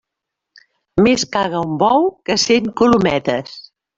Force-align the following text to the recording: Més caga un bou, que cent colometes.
Més 1.07 1.25
caga 1.35 1.61
un 1.67 1.77
bou, 1.85 2.09
que 2.29 2.37
cent 2.47 2.73
colometes. 2.83 3.55